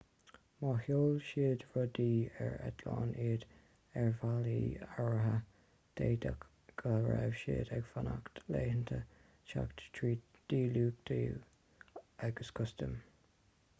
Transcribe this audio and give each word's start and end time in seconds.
má 0.59 0.69
sheol 0.85 1.17
siad 1.25 1.63
rudaí 1.73 2.13
ar 2.45 2.53
eitleán 2.69 3.11
iad 3.25 3.43
ar 4.03 4.07
bhealaí 4.21 4.61
áirithe 5.03 5.33
d'fhéadfadh 6.23 6.73
go 6.83 6.93
raibh 7.07 7.37
siad 7.41 7.71
ag 7.77 7.85
fanacht 7.91 8.41
laethanta 8.55 8.97
teacht 9.53 9.83
tríd 9.99 10.25
le 10.39 10.47
díluchtú 10.55 11.21
agus 12.29 12.51
custaim 12.61 12.97